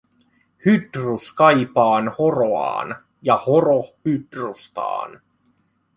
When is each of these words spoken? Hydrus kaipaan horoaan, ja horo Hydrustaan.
Hydrus 0.65 1.31
kaipaan 1.33 2.07
horoaan, 2.17 2.95
ja 3.23 3.37
horo 3.45 3.83
Hydrustaan. 4.05 5.21